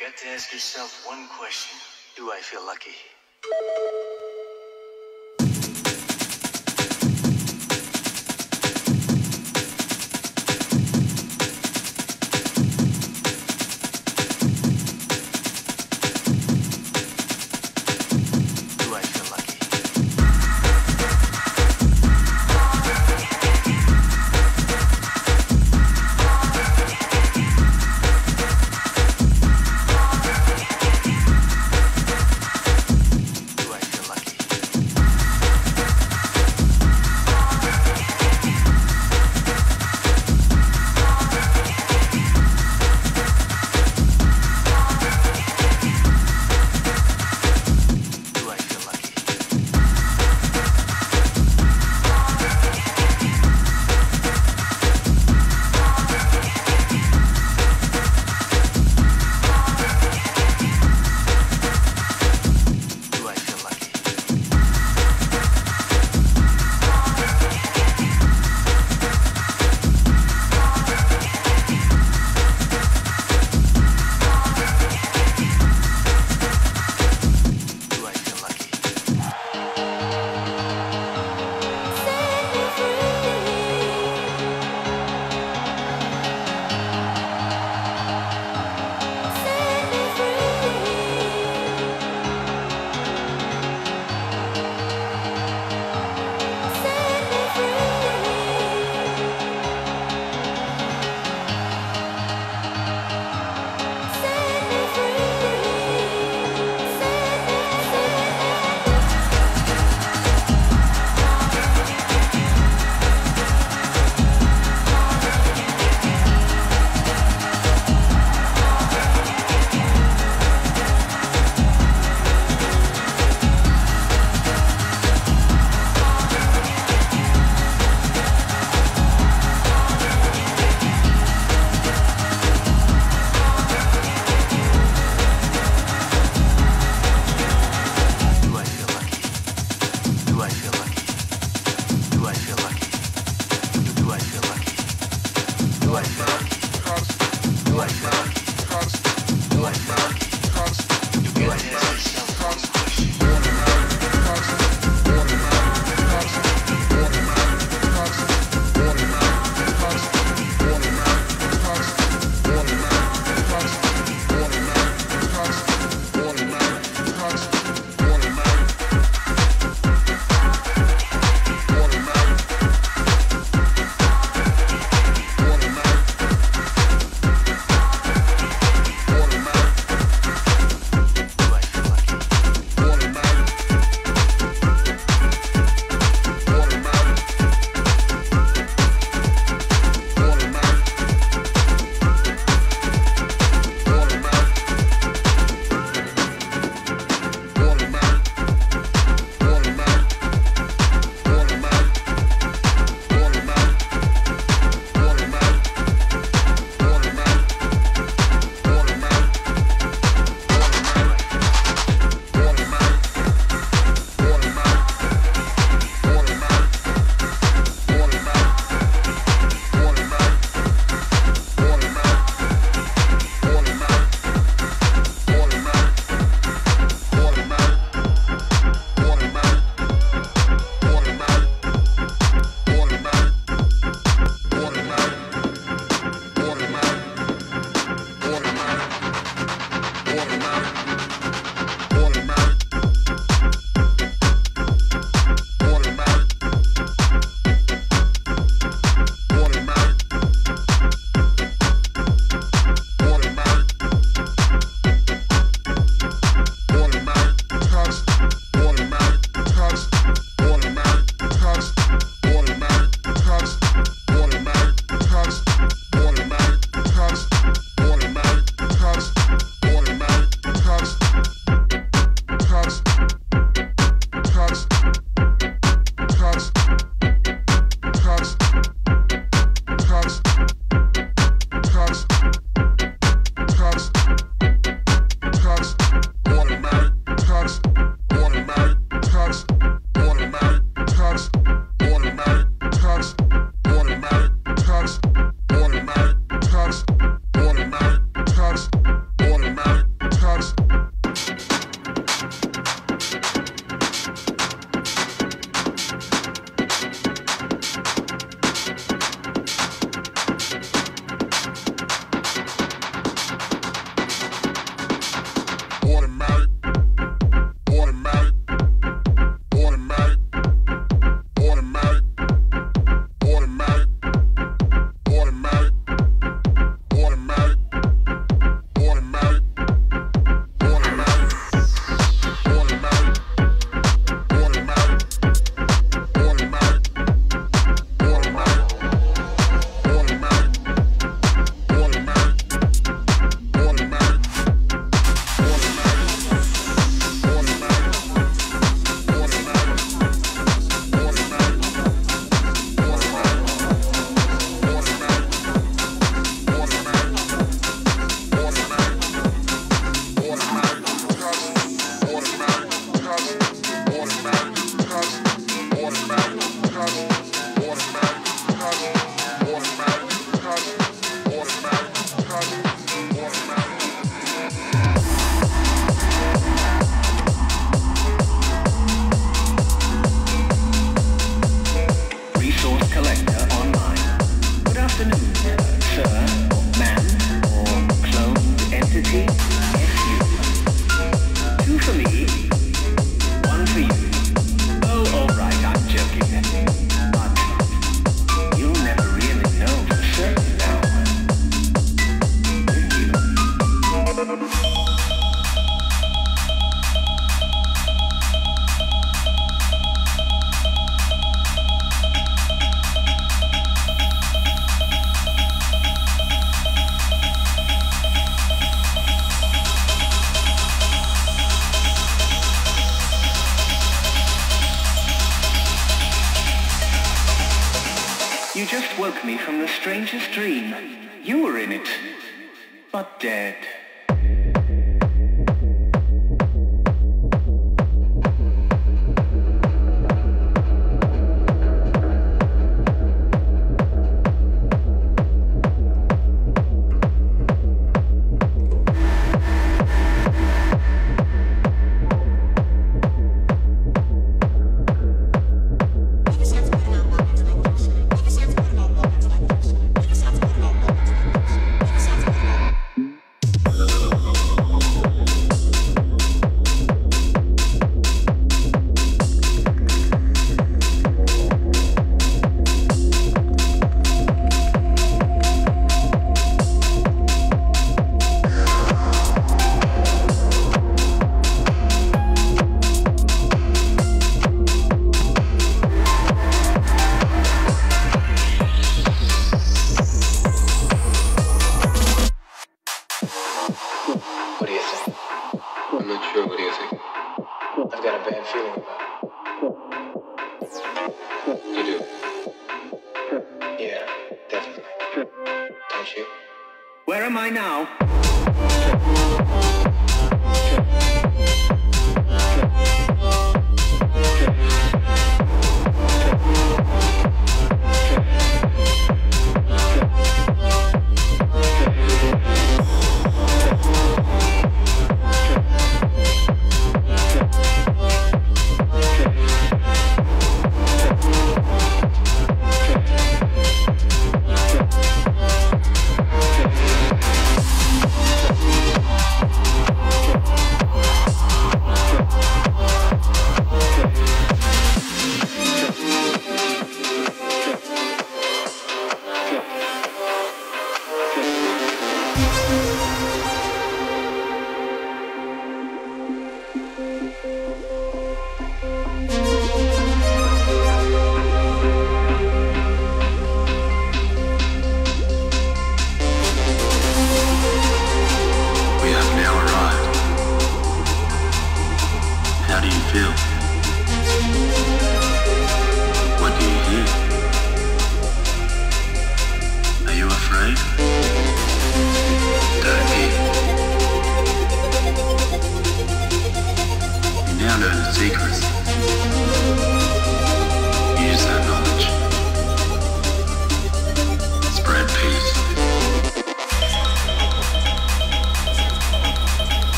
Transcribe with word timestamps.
got 0.00 0.16
to 0.16 0.28
ask 0.28 0.50
yourself 0.50 1.06
one 1.06 1.28
question. 1.28 1.76
Do 2.16 2.32
I 2.32 2.40
feel 2.40 2.64
lucky? 2.64 2.96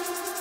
life. 0.00 0.31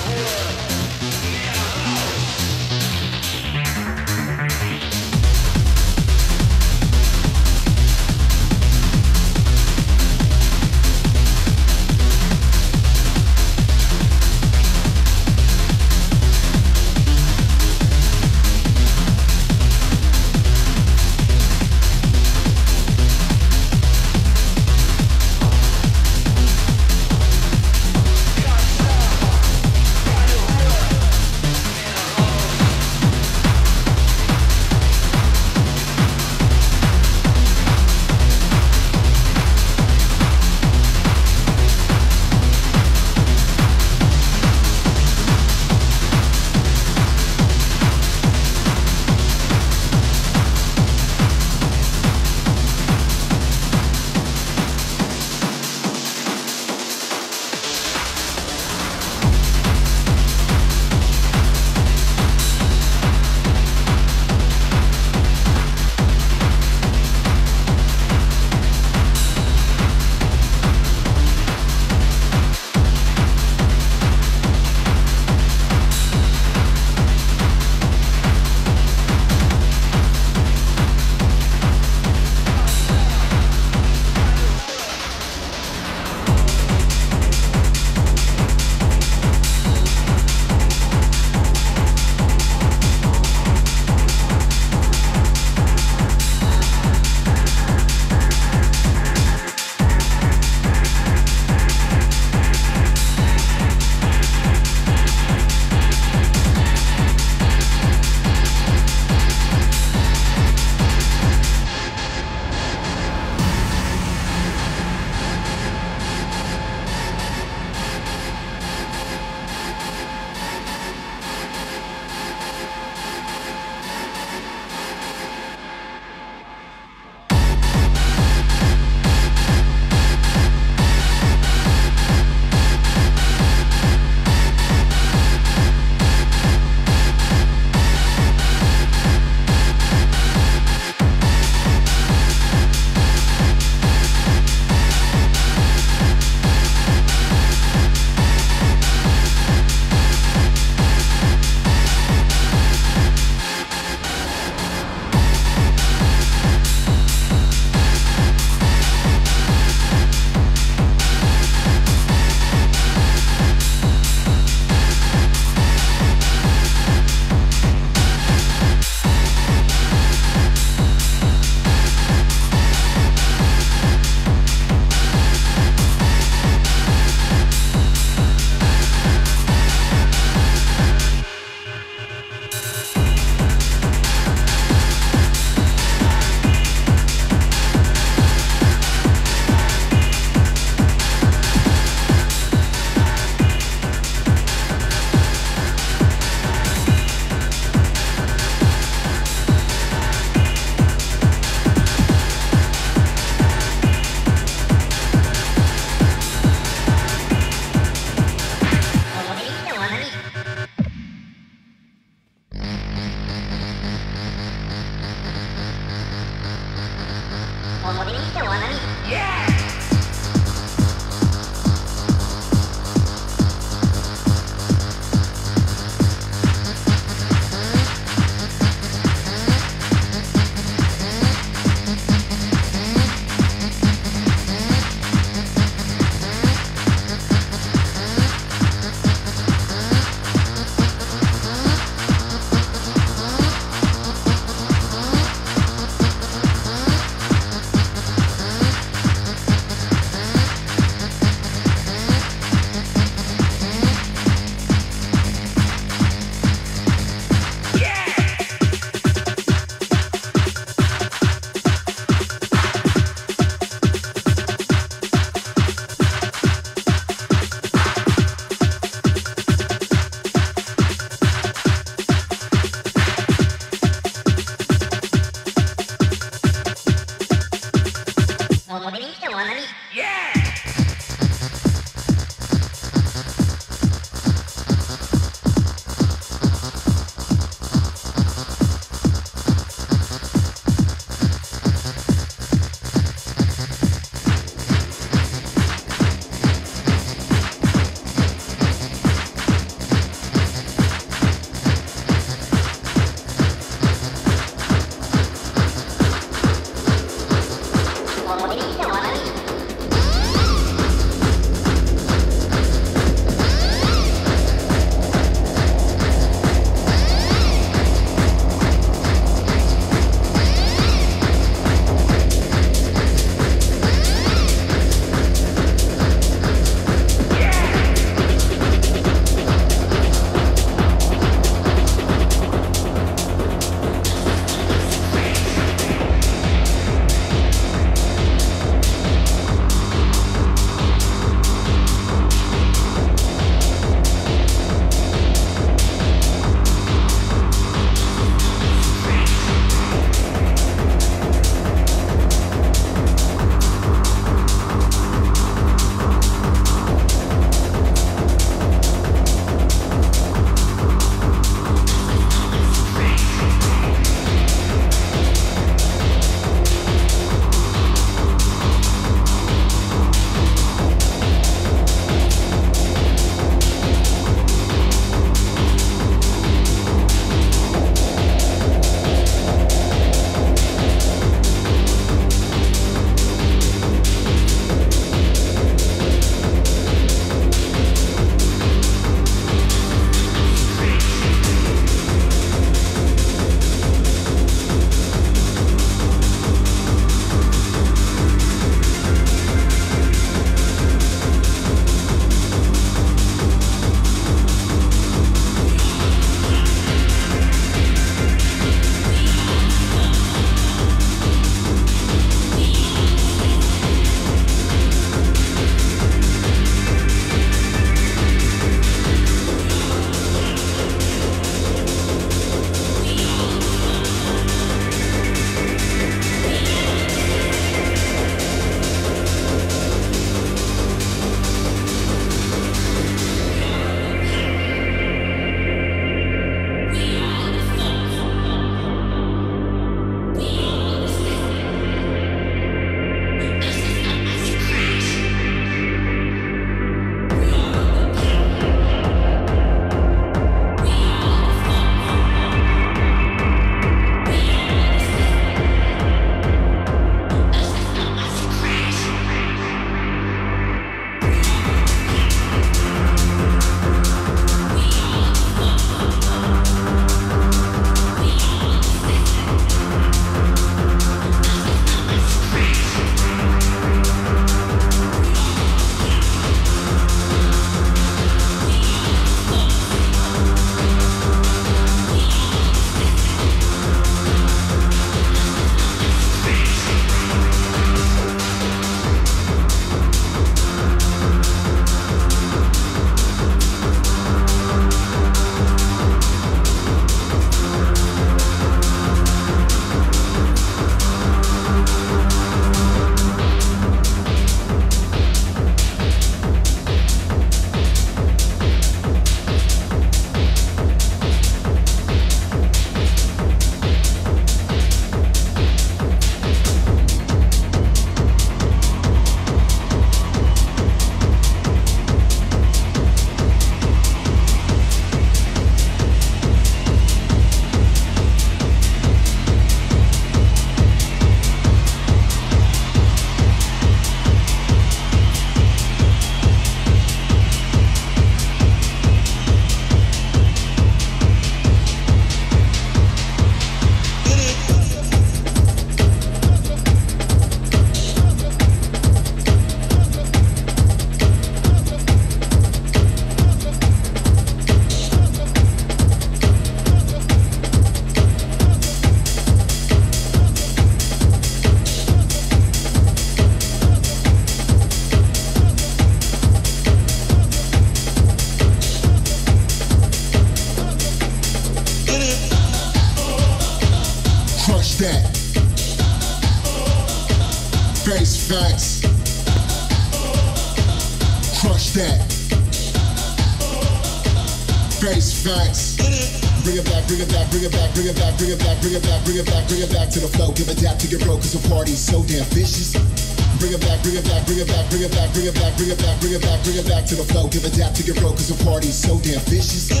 Back, 596.87 597.05
to 597.05 597.15
the 597.15 597.23
flow. 597.23 597.47
Give 597.47 597.65
a 597.65 597.69
dap 597.69 597.93
to 597.95 598.03
your 598.03 598.15
bro, 598.15 598.31
cause 598.31 598.47
the 598.47 598.63
party's 598.63 598.95
so 598.95 599.19
damn 599.19 599.41
vicious. 599.41 600.00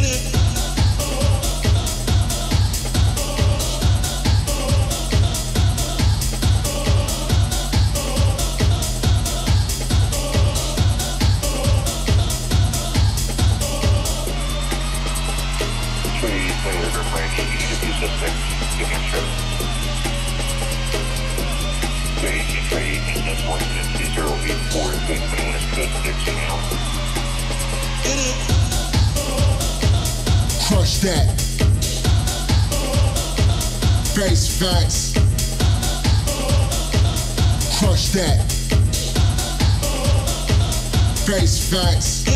Facts. 41.71 42.27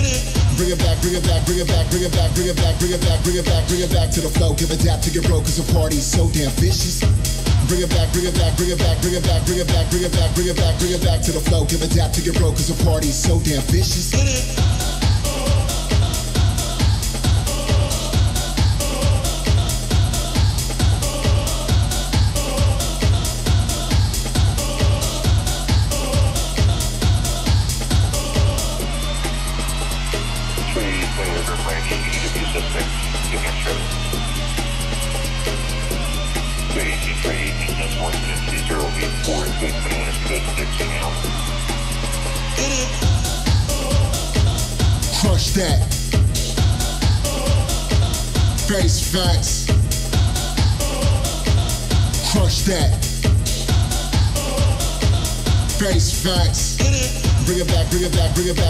Bring 0.55 0.71
it 0.71 0.79
back, 0.79 0.95
bring 1.03 1.19
it 1.19 1.23
back, 1.27 1.43
bring 1.43 1.59
it 1.59 1.67
back, 1.67 1.85
bring 1.91 2.07
it 2.07 2.11
back, 2.15 2.31
bring 2.31 2.47
it 2.47 2.55
back, 2.55 2.79
bring 2.79 2.95
it 2.95 3.01
back, 3.03 3.19
bring 3.27 3.35
it 3.35 3.45
back, 3.45 3.67
bring 3.67 3.83
it 3.83 3.91
back 3.91 4.07
to 4.15 4.21
the 4.23 4.31
flow. 4.31 4.55
Give 4.55 4.71
a 4.71 4.77
dap 4.79 5.03
to 5.03 5.11
your 5.11 5.23
bro, 5.27 5.43
cause 5.43 5.59
the 5.59 5.67
party's 5.75 6.07
so 6.07 6.31
damn 6.31 6.49
vicious. 6.55 7.03
Bring 7.67 7.83
it 7.83 7.91
back, 7.91 8.07
bring 8.15 8.23
it 8.23 8.35
back, 8.39 8.55
bring 8.55 8.71
it 8.71 8.79
back, 8.79 8.95
bring 9.03 9.13
it 9.19 9.23
back, 9.27 9.43
bring 9.43 9.59
it 9.59 9.67
back, 9.67 9.85
bring 9.91 10.07
it 10.07 10.11
back, 10.15 10.31
bring 10.31 10.47
it 10.47 10.55
back, 10.55 10.73
bring 10.79 10.93
it 10.95 11.03
back 11.03 11.19
to 11.27 11.31
the 11.35 11.43
flow. 11.43 11.67
Give 11.67 11.83
a 11.83 11.87
dap 11.91 12.15
to 12.15 12.21
your 12.23 12.33
bro, 12.39 12.55
cause 12.55 12.71
the 12.71 12.79
party's 12.87 13.19
so 13.19 13.43
damn 13.43 13.59
vicious. 13.67 14.54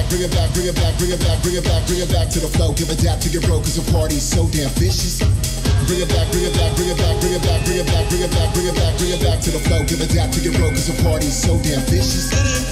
Back, 0.05 0.09
bring 0.09 0.23
it 0.23 0.31
back, 0.31 0.53
bring 0.53 0.67
it 0.67 0.75
back, 0.75 0.97
bring 0.97 1.11
it 1.11 1.19
back, 1.19 1.41
bring 1.41 1.55
it 1.55 1.63
back, 1.63 1.87
bring 1.87 2.01
it 2.01 2.09
back, 2.09 2.27
bring 2.27 2.29
it 2.29 2.29
back 2.29 2.29
to 2.29 2.39
the 2.39 2.47
flow. 2.47 2.73
Give 2.73 2.89
a 2.89 2.95
dap 2.95 3.19
to 3.21 3.29
your 3.29 3.41
bro, 3.41 3.57
cause 3.59 3.75
the 3.75 3.85
party's 3.91 4.23
so 4.23 4.47
damn 4.49 4.69
vicious. 4.77 5.19
Bring 5.87 6.01
it 6.01 6.09
back, 6.09 6.29
bring 6.31 6.45
it 6.45 6.53
back, 6.53 6.75
bring 6.75 6.89
it 6.89 6.97
back, 6.97 7.15
bring 7.21 7.33
it 7.33 7.43
back, 7.43 7.61
bring 7.65 7.79
it 7.79 7.87
back, 7.87 8.05
bring 8.09 8.21
it 8.21 8.31
back, 8.31 8.53
bring 8.53 8.67
it 8.67 8.75
back, 8.75 8.93
bring 8.97 9.11
it 9.11 9.21
back 9.21 9.39
to 9.41 9.51
the 9.51 9.59
flow. 9.59 9.81
Give 9.85 10.01
a 10.01 10.07
dap 10.07 10.31
to 10.31 10.39
your 10.41 10.53
bro, 10.53 10.69
cause 10.69 10.87
the 10.87 10.97
party's 11.03 11.35
so 11.35 11.57
damn 11.61 11.81
vicious. 11.89 12.64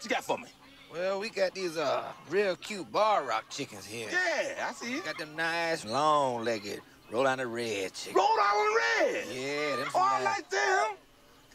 What 0.00 0.04
you 0.08 0.16
got 0.16 0.24
for 0.24 0.38
me? 0.38 0.48
Well, 0.90 1.20
we 1.20 1.28
got 1.28 1.52
these 1.54 1.76
uh 1.76 2.04
real 2.30 2.56
cute 2.56 2.90
Barred 2.90 3.28
Rock 3.28 3.44
chickens 3.50 3.84
here. 3.84 4.08
Yeah, 4.10 4.66
I 4.66 4.72
see. 4.72 4.98
Got 5.00 5.18
them 5.18 5.36
nice 5.36 5.84
long-legged 5.84 6.80
Rhode 7.12 7.26
Island 7.26 7.52
red 7.52 7.92
chickens. 7.92 8.16
Rhode 8.16 8.38
Island 8.40 8.76
Red. 8.98 9.24
Yeah, 9.30 9.76
them 9.76 9.88
Oh, 9.88 9.90
some 9.92 10.02
I 10.02 10.14
nice- 10.14 10.24
like 10.24 10.48
them. 10.48 10.96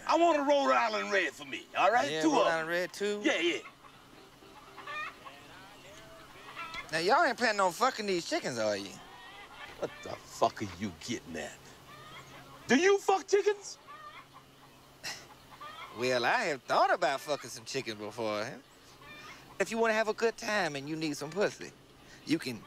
I 0.08 0.16
want 0.18 0.38
a 0.38 0.44
Rhode 0.44 0.74
Island 0.74 1.12
Red 1.12 1.32
for 1.32 1.46
me. 1.46 1.66
All 1.76 1.92
right, 1.92 2.12
Yeah, 2.12 2.22
two 2.22 2.32
Rhode 2.34 2.42
of 2.42 2.48
Island 2.50 2.70
red 2.70 2.94
too. 2.94 3.20
Yeah, 3.24 3.40
yeah. 3.40 3.58
Now 6.92 7.00
y'all 7.00 7.24
ain't 7.26 7.36
planning 7.36 7.62
on 7.62 7.72
fucking 7.72 8.06
these 8.06 8.30
chickens, 8.30 8.60
are 8.60 8.78
you? 8.78 8.90
What 9.80 9.90
the 10.04 10.10
fuck 10.10 10.62
are 10.62 10.68
you 10.80 10.92
getting 11.00 11.36
at? 11.38 11.58
Do 12.68 12.76
you 12.76 13.00
fuck 13.00 13.28
chickens? 13.28 13.80
Well, 15.98 16.26
I 16.26 16.44
have 16.46 16.62
thought 16.64 16.94
about 16.94 17.22
fucking 17.22 17.50
some 17.50 17.64
chickens 17.64 17.96
before. 17.98 18.44
Huh? 18.44 18.50
If 19.62 19.72
you 19.72 19.78
want 19.78 19.92
to 19.92 19.96
have 19.96 20.10
a 20.10 20.14
good 20.14 20.36
time 20.36 20.76
and 20.76 20.90
you 20.90 20.98
need 20.98 21.16
some 21.16 21.30
pussy, 21.30 21.72
you 22.26 22.38
can 22.38 22.60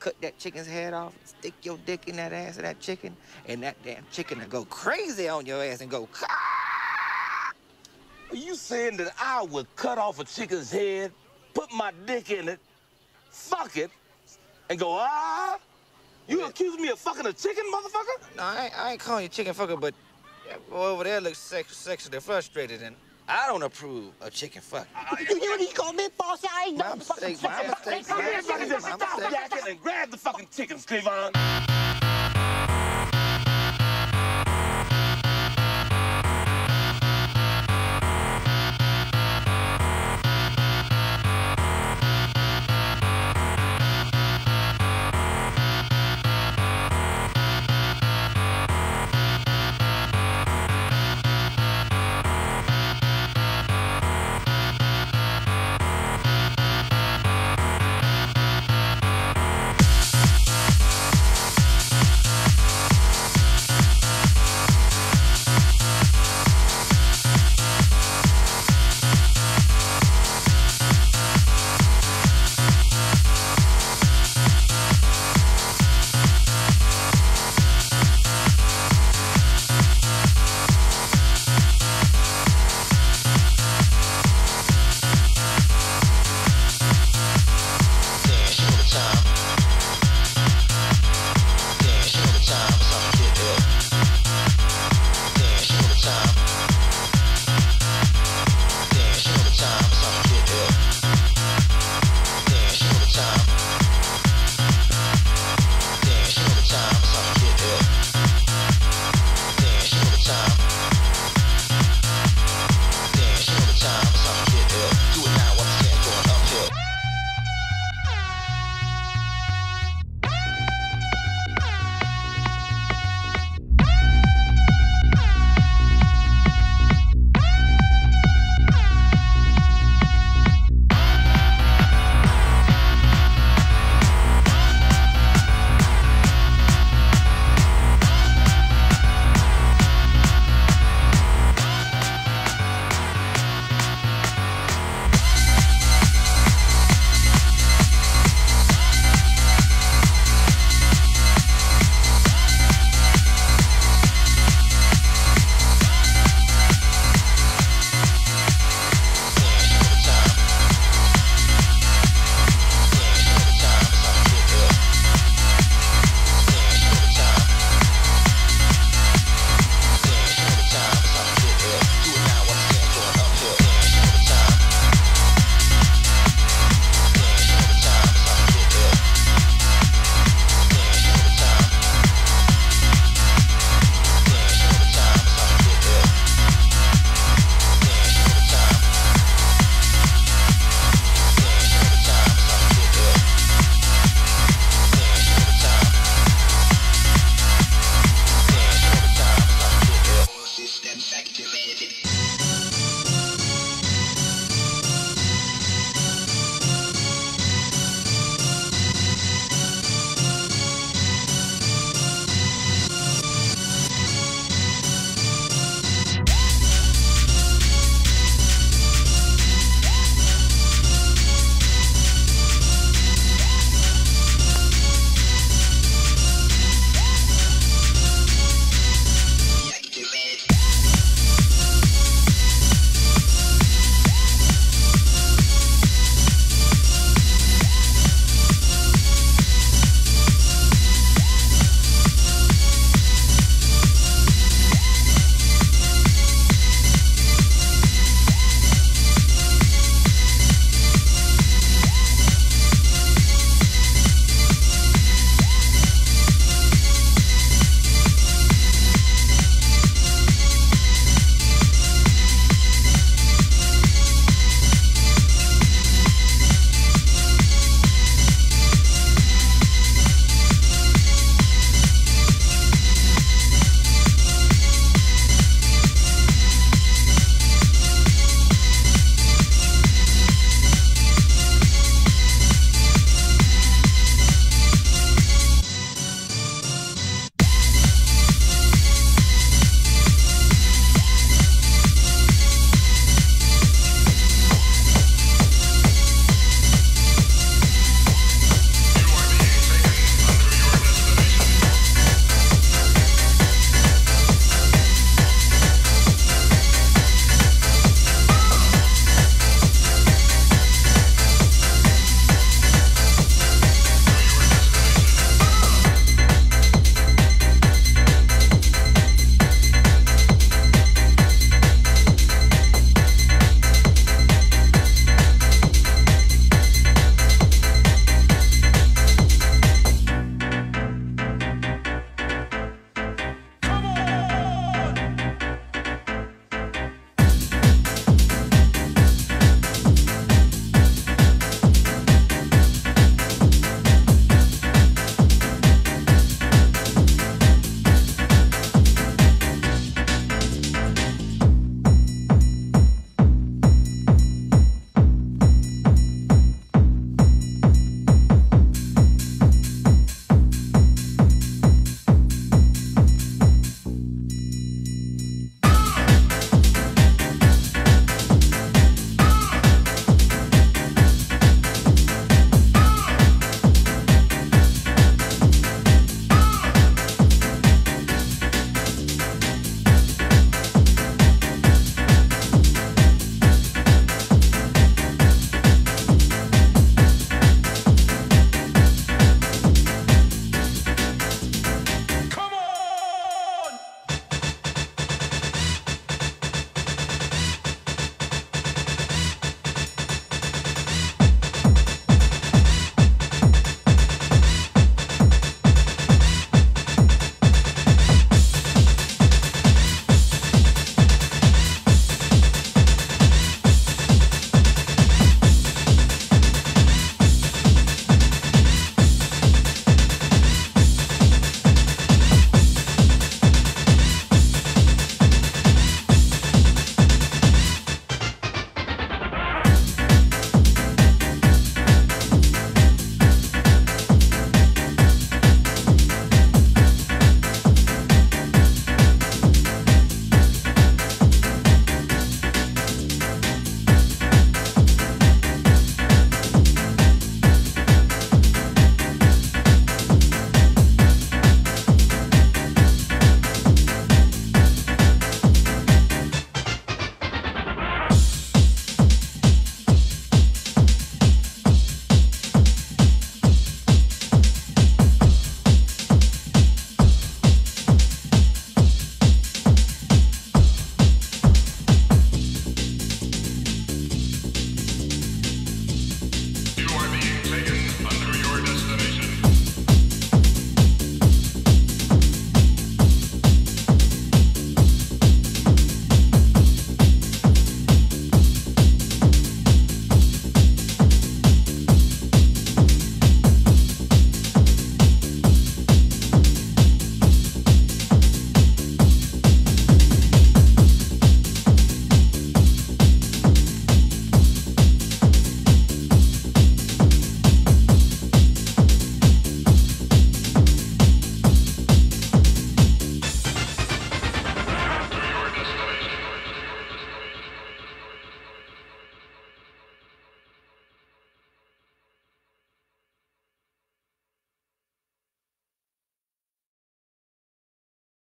cut 0.00 0.20
that 0.20 0.36
chicken's 0.36 0.66
head 0.66 0.92
off, 0.92 1.12
stick 1.24 1.54
your 1.62 1.78
dick 1.86 2.08
in 2.08 2.16
that 2.16 2.32
ass 2.32 2.56
of 2.56 2.64
that 2.64 2.80
chicken, 2.80 3.16
and 3.46 3.62
that 3.62 3.76
damn 3.84 4.04
chicken 4.10 4.40
will 4.40 4.48
go 4.48 4.64
crazy 4.64 5.28
on 5.28 5.46
your 5.46 5.62
ass 5.62 5.80
and 5.80 5.88
go. 5.88 6.08
Are 8.30 8.36
you 8.36 8.56
saying 8.56 8.96
that 8.96 9.12
I 9.20 9.44
would 9.44 9.68
cut 9.76 9.98
off 9.98 10.18
a 10.18 10.24
chicken's 10.24 10.72
head, 10.72 11.12
put 11.54 11.72
my 11.72 11.92
dick 12.04 12.32
in 12.32 12.48
it, 12.48 12.58
fuck 13.30 13.76
it, 13.76 13.92
and 14.68 14.76
go, 14.76 14.88
ah? 14.90 15.56
You 16.26 16.44
accuse 16.46 16.76
me 16.78 16.88
of 16.88 16.98
fucking 16.98 17.26
a 17.26 17.32
chicken, 17.32 17.64
motherfucker? 17.72 18.36
No, 18.36 18.42
I 18.42 18.64
ain't, 18.64 18.78
I 18.80 18.90
ain't 18.92 19.00
calling 19.00 19.22
you 19.22 19.28
chicken 19.28 19.54
fucker, 19.54 19.80
but 19.80 19.94
that 20.48 20.70
boy 20.70 20.86
over 20.86 21.04
there 21.04 21.20
looks 21.20 21.38
sex, 21.38 21.76
sexually 21.76 22.20
frustrated, 22.20 22.82
and 22.82 22.96
I 23.28 23.46
don't 23.46 23.62
approve 23.62 24.12
of 24.20 24.32
chicken 24.32 24.62
fucking. 24.62 24.86
You 25.28 25.38
hear 25.38 25.50
what 25.50 25.60
he 25.60 25.72
called 25.72 25.96
me, 25.96 26.08
boss? 26.16 26.44
I 26.44 26.66
ain't 26.68 26.76
no 26.78 26.94
fucking 26.96 27.30
mistake, 27.30 27.42
my 27.42 27.66
mistake. 27.68 28.06
Come 28.06 28.22
here, 28.24 28.42
fucking 28.42 28.68
just 28.68 28.88
My 28.88 28.96
stop 28.96 29.20
yakking 29.20 29.70
and 29.70 29.80
grab 29.80 30.10
the 30.10 30.16
fucking 30.16 30.48
chickens, 30.50 30.84
Cleavon. 30.86 32.81